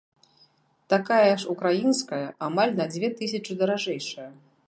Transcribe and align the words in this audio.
Такая 0.93 1.33
ж 1.43 1.49
украінская 1.53 2.23
амаль 2.47 2.73
на 2.81 2.85
дзве 2.93 3.07
тысячы 3.19 3.61
даражэйшая. 3.63 4.29